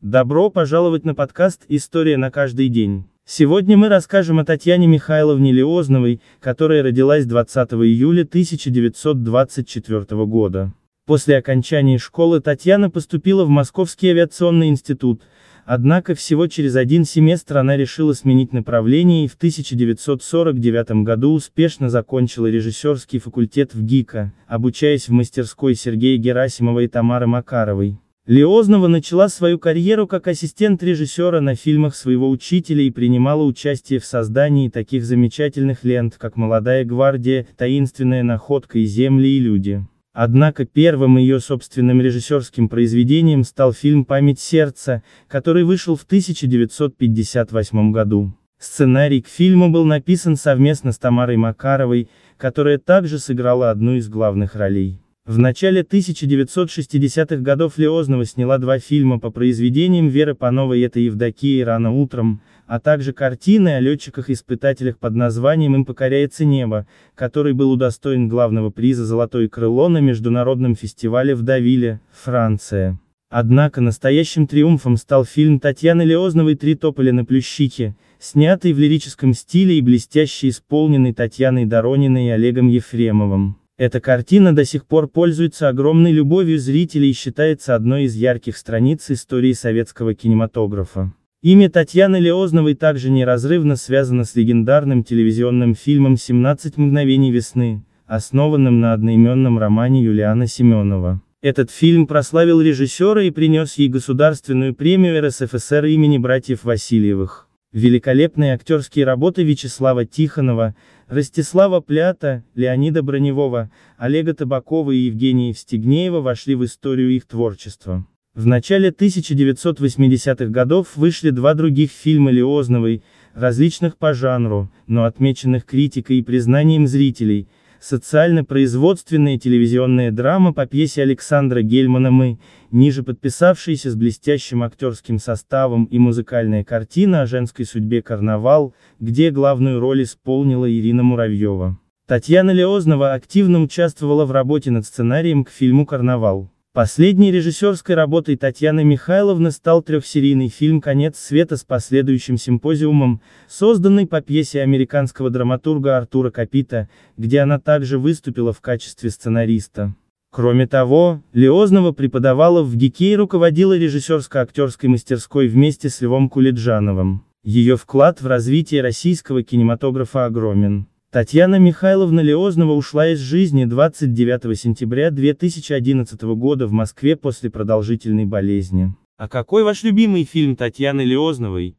Добро 0.00 0.48
пожаловать 0.48 1.04
на 1.04 1.12
подкаст 1.12 1.64
«История 1.68 2.16
на 2.16 2.30
каждый 2.30 2.68
день». 2.68 3.06
Сегодня 3.24 3.76
мы 3.76 3.88
расскажем 3.88 4.38
о 4.38 4.44
Татьяне 4.44 4.86
Михайловне 4.86 5.50
Леозновой, 5.50 6.20
которая 6.38 6.84
родилась 6.84 7.26
20 7.26 7.72
июля 7.72 8.22
1924 8.22 10.24
года. 10.26 10.72
После 11.04 11.36
окончания 11.36 11.98
школы 11.98 12.40
Татьяна 12.40 12.90
поступила 12.90 13.44
в 13.44 13.48
Московский 13.48 14.10
авиационный 14.10 14.68
институт, 14.68 15.20
однако 15.64 16.14
всего 16.14 16.46
через 16.46 16.76
один 16.76 17.04
семестр 17.04 17.58
она 17.58 17.76
решила 17.76 18.12
сменить 18.12 18.52
направление 18.52 19.24
и 19.24 19.28
в 19.28 19.34
1949 19.34 21.02
году 21.02 21.32
успешно 21.32 21.90
закончила 21.90 22.46
режиссерский 22.46 23.18
факультет 23.18 23.74
в 23.74 23.82
ГИКа, 23.82 24.32
обучаясь 24.46 25.08
в 25.08 25.12
мастерской 25.12 25.74
Сергея 25.74 26.18
Герасимова 26.18 26.78
и 26.78 26.86
Тамары 26.86 27.26
Макаровой. 27.26 27.98
Леознова 28.28 28.88
начала 28.88 29.30
свою 29.30 29.58
карьеру 29.58 30.06
как 30.06 30.28
ассистент 30.28 30.82
режиссера 30.82 31.40
на 31.40 31.54
фильмах 31.54 31.96
своего 31.96 32.28
учителя 32.28 32.82
и 32.82 32.90
принимала 32.90 33.42
участие 33.42 34.00
в 34.00 34.04
создании 34.04 34.68
таких 34.68 35.06
замечательных 35.06 35.82
лент, 35.82 36.16
как 36.18 36.36
«Молодая 36.36 36.84
гвардия», 36.84 37.46
«Таинственная 37.56 38.22
находка» 38.22 38.80
и 38.80 38.84
«Земли 38.84 39.28
и 39.28 39.38
люди». 39.38 39.82
Однако 40.12 40.66
первым 40.66 41.16
ее 41.16 41.40
собственным 41.40 42.02
режиссерским 42.02 42.68
произведением 42.68 43.44
стал 43.44 43.72
фильм 43.72 44.04
«Память 44.04 44.40
сердца», 44.40 45.02
который 45.26 45.64
вышел 45.64 45.96
в 45.96 46.02
1958 46.02 47.92
году. 47.92 48.34
Сценарий 48.58 49.22
к 49.22 49.28
фильму 49.28 49.70
был 49.70 49.86
написан 49.86 50.36
совместно 50.36 50.92
с 50.92 50.98
Тамарой 50.98 51.38
Макаровой, 51.38 52.10
которая 52.36 52.76
также 52.76 53.18
сыграла 53.18 53.70
одну 53.70 53.94
из 53.94 54.10
главных 54.10 54.54
ролей. 54.54 55.00
В 55.28 55.36
начале 55.36 55.82
1960-х 55.82 57.36
годов 57.42 57.76
Леознова 57.76 58.24
сняла 58.24 58.56
два 58.56 58.78
фильма 58.78 59.20
по 59.20 59.30
произведениям 59.30 60.08
Веры 60.08 60.34
Пановой 60.34 60.80
«Это 60.80 61.00
Евдокия» 61.00 61.60
и 61.60 61.64
«Рано 61.64 61.92
утром», 61.92 62.40
а 62.66 62.80
также 62.80 63.12
картины 63.12 63.76
о 63.76 63.80
летчиках-испытателях 63.80 64.96
под 64.96 65.16
названием 65.16 65.74
«Им 65.74 65.84
покоряется 65.84 66.46
небо», 66.46 66.86
который 67.14 67.52
был 67.52 67.70
удостоен 67.70 68.26
главного 68.26 68.70
приза 68.70 69.04
«Золотое 69.04 69.50
крыло» 69.50 69.90
на 69.90 69.98
международном 69.98 70.74
фестивале 70.74 71.34
в 71.34 71.42
Давиле, 71.42 72.00
Франция. 72.10 72.98
Однако 73.28 73.82
настоящим 73.82 74.46
триумфом 74.46 74.96
стал 74.96 75.26
фильм 75.26 75.60
Татьяны 75.60 76.04
Леозновой 76.04 76.54
«Три 76.54 76.74
тополя 76.74 77.12
на 77.12 77.26
Плющихе», 77.26 77.96
снятый 78.18 78.72
в 78.72 78.78
лирическом 78.78 79.34
стиле 79.34 79.76
и 79.76 79.82
блестяще 79.82 80.48
исполненный 80.48 81.12
Татьяной 81.12 81.66
Дорониной 81.66 82.28
и 82.28 82.30
Олегом 82.30 82.68
Ефремовым. 82.68 83.58
Эта 83.78 84.00
картина 84.00 84.52
до 84.52 84.64
сих 84.64 84.86
пор 84.86 85.06
пользуется 85.06 85.68
огромной 85.68 86.10
любовью 86.10 86.58
зрителей 86.58 87.10
и 87.10 87.14
считается 87.14 87.76
одной 87.76 88.04
из 88.04 88.16
ярких 88.16 88.56
страниц 88.56 89.08
истории 89.08 89.52
советского 89.52 90.14
кинематографа. 90.14 91.12
Имя 91.42 91.70
Татьяны 91.70 92.16
Леозновой 92.16 92.74
также 92.74 93.08
неразрывно 93.08 93.76
связано 93.76 94.24
с 94.24 94.34
легендарным 94.34 95.04
телевизионным 95.04 95.76
фильмом 95.76 96.14
«17 96.14 96.72
мгновений 96.74 97.30
весны», 97.30 97.84
основанным 98.06 98.80
на 98.80 98.94
одноименном 98.94 99.60
романе 99.60 100.02
Юлиана 100.02 100.48
Семенова. 100.48 101.22
Этот 101.40 101.70
фильм 101.70 102.08
прославил 102.08 102.60
режиссера 102.60 103.22
и 103.22 103.30
принес 103.30 103.74
ей 103.74 103.88
государственную 103.88 104.74
премию 104.74 105.24
РСФСР 105.24 105.84
имени 105.84 106.18
братьев 106.18 106.64
Васильевых. 106.64 107.47
Великолепные 107.72 108.54
актерские 108.54 109.04
работы 109.04 109.42
Вячеслава 109.44 110.06
Тихонова, 110.06 110.74
Ростислава 111.06 111.80
Плята, 111.80 112.42
Леонида 112.54 113.02
Броневого, 113.02 113.70
Олега 113.98 114.32
Табакова 114.32 114.90
и 114.90 114.96
Евгения 114.96 115.50
Евстигнеева 115.50 116.20
вошли 116.20 116.54
в 116.54 116.64
историю 116.64 117.10
их 117.10 117.26
творчества. 117.26 118.06
В 118.34 118.46
начале 118.46 118.88
1980-х 118.88 120.46
годов 120.46 120.96
вышли 120.96 121.28
два 121.28 121.52
других 121.52 121.90
фильма 121.90 122.30
Леозновой, 122.30 123.02
различных 123.34 123.98
по 123.98 124.14
жанру, 124.14 124.70
но 124.86 125.04
отмеченных 125.04 125.66
критикой 125.66 126.18
и 126.18 126.22
признанием 126.22 126.86
зрителей, 126.86 127.48
социально-производственная 127.80 129.38
телевизионная 129.38 130.10
драма 130.10 130.52
по 130.52 130.66
пьесе 130.66 131.02
Александра 131.02 131.62
Гельмана 131.62 132.10
«Мы», 132.10 132.38
ниже 132.70 133.02
подписавшаяся 133.02 133.90
с 133.90 133.94
блестящим 133.94 134.62
актерским 134.62 135.18
составом 135.18 135.84
и 135.84 135.98
музыкальная 135.98 136.64
картина 136.64 137.22
о 137.22 137.26
женской 137.26 137.64
судьбе 137.64 138.02
«Карнавал», 138.02 138.74
где 139.00 139.30
главную 139.30 139.80
роль 139.80 140.02
исполнила 140.02 140.70
Ирина 140.70 141.02
Муравьева. 141.02 141.78
Татьяна 142.06 142.52
Леознова 142.52 143.12
активно 143.12 143.60
участвовала 143.60 144.24
в 144.24 144.32
работе 144.32 144.70
над 144.70 144.86
сценарием 144.86 145.44
к 145.44 145.50
фильму 145.50 145.84
«Карнавал». 145.84 146.50
Последней 146.74 147.32
режиссерской 147.32 147.94
работой 147.94 148.36
Татьяны 148.36 148.84
Михайловны 148.84 149.50
стал 149.50 149.82
трехсерийный 149.82 150.48
фильм 150.48 150.80
«Конец 150.80 151.18
света» 151.18 151.56
с 151.56 151.64
последующим 151.64 152.36
симпозиумом, 152.36 153.22
созданный 153.48 154.06
по 154.06 154.20
пьесе 154.20 154.60
американского 154.62 155.30
драматурга 155.30 155.96
Артура 155.96 156.30
Капита, 156.30 156.88
где 157.16 157.40
она 157.40 157.58
также 157.58 157.98
выступила 157.98 158.52
в 158.52 158.60
качестве 158.60 159.10
сценариста. 159.10 159.94
Кроме 160.30 160.66
того, 160.66 161.22
Леознова 161.32 161.92
преподавала 161.92 162.62
в 162.62 162.76
ГИКе 162.76 163.12
и 163.12 163.16
руководила 163.16 163.76
режиссерско-актерской 163.76 164.88
мастерской 164.88 165.48
вместе 165.48 165.88
с 165.88 166.02
Львом 166.02 166.28
Кулиджановым. 166.28 167.24
Ее 167.42 167.78
вклад 167.78 168.20
в 168.20 168.26
развитие 168.26 168.82
российского 168.82 169.42
кинематографа 169.42 170.26
огромен. 170.26 170.86
Татьяна 171.10 171.58
Михайловна 171.58 172.20
Леознова 172.20 172.72
ушла 172.72 173.08
из 173.08 173.18
жизни 173.18 173.64
29 173.64 174.60
сентября 174.60 175.10
2011 175.10 176.20
года 176.36 176.66
в 176.66 176.72
Москве 176.72 177.16
после 177.16 177.48
продолжительной 177.48 178.26
болезни. 178.26 178.94
А 179.16 179.26
какой 179.26 179.64
ваш 179.64 179.84
любимый 179.84 180.24
фильм 180.24 180.54
Татьяны 180.54 181.00
Леозновой? 181.00 181.77